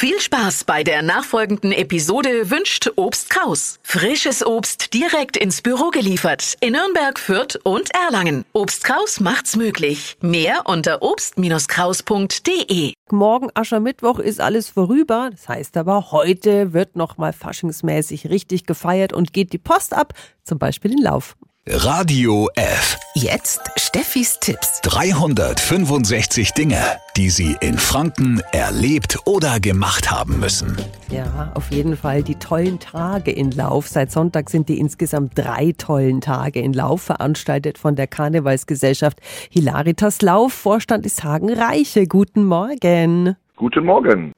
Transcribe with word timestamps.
Viel 0.00 0.20
Spaß 0.20 0.62
bei 0.62 0.84
der 0.84 1.02
nachfolgenden 1.02 1.72
Episode 1.72 2.52
wünscht 2.52 2.88
Obst 2.94 3.30
Kraus. 3.30 3.80
Frisches 3.82 4.46
Obst 4.46 4.94
direkt 4.94 5.36
ins 5.36 5.60
Büro 5.60 5.90
geliefert 5.90 6.54
in 6.60 6.74
Nürnberg, 6.74 7.18
Fürth 7.18 7.58
und 7.64 7.92
Erlangen. 7.92 8.44
Obst 8.52 8.84
Kraus 8.84 9.18
macht's 9.18 9.56
möglich. 9.56 10.16
Mehr 10.20 10.66
unter 10.66 11.02
obst-kraus.de. 11.02 12.92
Morgen 13.10 13.50
Aschermittwoch 13.54 14.20
ist 14.20 14.40
alles 14.40 14.68
vorüber. 14.68 15.30
Das 15.32 15.48
heißt 15.48 15.76
aber, 15.76 16.12
heute 16.12 16.72
wird 16.72 16.94
nochmal 16.94 17.32
faschingsmäßig 17.32 18.30
richtig 18.30 18.66
gefeiert 18.66 19.12
und 19.12 19.32
geht 19.32 19.52
die 19.52 19.58
Post 19.58 19.94
ab, 19.94 20.14
zum 20.44 20.60
Beispiel 20.60 20.92
in 20.92 21.02
Lauf. 21.02 21.34
Radio 21.70 22.48
F. 22.54 22.98
Jetzt 23.14 23.60
Steffis 23.76 24.38
Tipps. 24.40 24.80
365 24.80 26.52
Dinge, 26.52 26.80
die 27.14 27.28
Sie 27.28 27.56
in 27.60 27.76
Franken 27.76 28.40
erlebt 28.52 29.18
oder 29.26 29.60
gemacht 29.60 30.10
haben 30.10 30.40
müssen. 30.40 30.78
Ja, 31.10 31.52
auf 31.54 31.70
jeden 31.70 31.98
Fall 31.98 32.22
die 32.22 32.36
tollen 32.36 32.78
Tage 32.78 33.30
in 33.32 33.50
Lauf. 33.50 33.86
Seit 33.86 34.10
Sonntag 34.10 34.48
sind 34.48 34.70
die 34.70 34.78
insgesamt 34.78 35.36
drei 35.36 35.74
tollen 35.76 36.22
Tage 36.22 36.60
in 36.60 36.72
Lauf 36.72 37.02
veranstaltet 37.02 37.76
von 37.76 37.96
der 37.96 38.06
Karnevalsgesellschaft 38.06 39.20
Hilaritas 39.50 40.22
Lauf. 40.22 40.54
Vorstand 40.54 41.04
ist 41.04 41.22
Hagen 41.22 41.52
Reiche. 41.52 42.06
Guten 42.06 42.46
Morgen. 42.46 43.36
Guten 43.56 43.84
Morgen. 43.84 44.32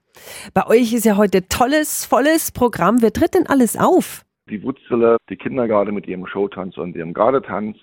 Bei 0.53 0.67
euch 0.67 0.93
ist 0.93 1.05
ja 1.05 1.17
heute 1.17 1.47
tolles, 1.47 2.05
volles 2.05 2.51
Programm. 2.51 3.03
Wer 3.03 3.13
tritt 3.13 3.35
denn 3.35 3.47
alles 3.47 3.77
auf? 3.77 4.25
Die 4.51 4.63
Wutzele, 4.63 5.17
die 5.29 5.37
Kindergarde 5.37 5.93
mit 5.93 6.07
ihrem 6.07 6.27
Showtanz 6.27 6.77
und 6.77 6.97
ihrem 6.97 7.15
Gardetanz, 7.15 7.77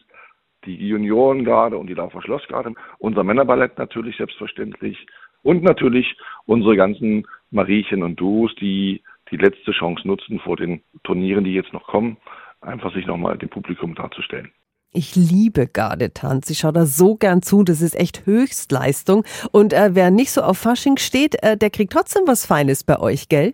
die 0.66 0.76
Juniorengarde 0.76 1.78
und 1.78 1.88
die 1.88 1.94
Laufer 1.94 2.22
Schlossgarde, 2.22 2.74
unser 3.00 3.24
Männerballett 3.24 3.78
natürlich 3.78 4.18
selbstverständlich 4.18 5.08
und 5.44 5.64
natürlich 5.64 6.18
unsere 6.46 6.76
ganzen 6.76 7.26
Mariechen 7.52 8.04
und 8.04 8.20
Duos, 8.20 8.54
die 8.56 9.02
die 9.32 9.38
letzte 9.38 9.72
Chance 9.72 10.08
nutzen 10.08 10.40
vor 10.40 10.58
den 10.58 10.82
Turnieren, 11.04 11.44
die 11.44 11.54
jetzt 11.54 11.74
noch 11.74 11.88
kommen, 11.88 12.18
einfach 12.62 12.94
sich 12.94 13.06
nochmal 13.06 13.38
dem 13.38 13.50
Publikum 13.50 13.96
darzustellen. 13.96 14.52
Ich 14.94 15.16
liebe 15.16 15.68
Gardetanz. 15.68 16.50
Ich 16.50 16.60
schaue 16.60 16.74
da 16.74 16.86
so 16.86 17.16
gern 17.16 17.42
zu. 17.42 17.64
Das 17.64 17.82
ist 17.82 17.94
echt 17.94 18.26
Höchstleistung. 18.26 19.26
Und 19.52 19.74
äh, 19.74 19.90
wer 19.94 20.12
nicht 20.12 20.32
so 20.32 20.42
auf 20.42 20.58
Fasching 20.58 20.98
steht, 20.98 21.36
äh, 21.44 21.58
der 21.58 21.70
kriegt 21.70 21.92
trotzdem 21.92 22.24
was 22.26 22.46
Feines 22.46 22.84
bei 22.84 23.00
euch, 23.00 23.28
gell? 23.30 23.54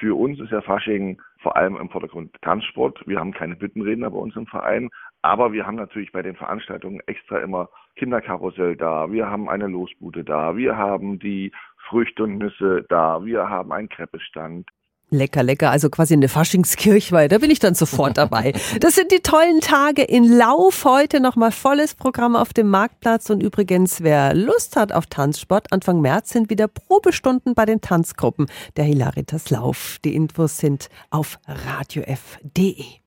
Für 0.00 0.18
uns 0.18 0.40
ist 0.40 0.50
ja 0.50 0.60
Fasching 0.60 1.20
vor 1.42 1.56
allem 1.56 1.76
im 1.76 1.90
Vordergrund 1.90 2.34
Tanzsport. 2.42 3.02
Wir 3.06 3.18
haben 3.18 3.32
keine 3.32 3.56
Büttenredner 3.56 4.10
bei 4.10 4.18
uns 4.18 4.36
im 4.36 4.46
Verein, 4.46 4.88
aber 5.22 5.52
wir 5.52 5.66
haben 5.66 5.76
natürlich 5.76 6.12
bei 6.12 6.22
den 6.22 6.36
Veranstaltungen 6.36 7.00
extra 7.06 7.38
immer 7.38 7.68
Kinderkarussell 7.96 8.76
da, 8.76 9.10
wir 9.10 9.28
haben 9.28 9.48
eine 9.48 9.66
Losbude 9.66 10.24
da, 10.24 10.56
wir 10.56 10.76
haben 10.76 11.18
die 11.18 11.52
Früchte 11.88 12.24
und 12.24 12.38
Nüsse 12.38 12.86
da, 12.88 13.24
wir 13.24 13.48
haben 13.48 13.72
einen 13.72 13.88
Kreppestand. 13.88 14.68
Lecker, 15.12 15.42
lecker. 15.42 15.70
Also 15.70 15.90
quasi 15.90 16.14
eine 16.14 16.28
Faschingskirchweih. 16.28 17.28
Da 17.28 17.38
bin 17.38 17.50
ich 17.50 17.58
dann 17.58 17.74
sofort 17.74 18.16
dabei. 18.16 18.54
Das 18.80 18.94
sind 18.94 19.12
die 19.12 19.20
tollen 19.20 19.60
Tage 19.60 20.02
in 20.02 20.24
Lauf. 20.24 20.84
Heute 20.84 21.20
nochmal 21.20 21.52
volles 21.52 21.94
Programm 21.94 22.34
auf 22.34 22.52
dem 22.52 22.68
Marktplatz. 22.68 23.28
Und 23.30 23.42
übrigens, 23.42 24.02
wer 24.02 24.34
Lust 24.34 24.74
hat 24.76 24.92
auf 24.92 25.06
Tanzsport, 25.06 25.70
Anfang 25.72 26.00
März 26.00 26.30
sind 26.30 26.48
wieder 26.48 26.66
Probestunden 26.66 27.54
bei 27.54 27.66
den 27.66 27.80
Tanzgruppen 27.80 28.46
der 28.76 28.84
Hilaritas 28.84 29.50
Lauf. 29.50 29.98
Die 30.04 30.14
Infos 30.14 30.56
sind 30.56 30.88
auf 31.10 31.38
radiof.de. 31.46 33.00